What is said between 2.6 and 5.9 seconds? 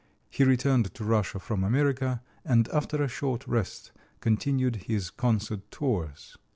after a short rest continued his concert